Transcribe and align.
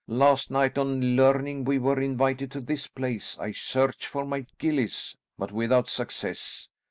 Last 0.07 0.49
night 0.49 0.79
on 0.79 1.15
learning 1.15 1.63
we 1.65 1.77
were 1.77 2.01
invited 2.01 2.49
to 2.53 2.59
this 2.59 2.87
place, 2.87 3.37
I 3.37 3.51
searched 3.51 4.03
for 4.07 4.25
my 4.25 4.47
gillies, 4.57 5.15
but 5.37 5.51
without 5.51 5.89
success. 5.89 6.69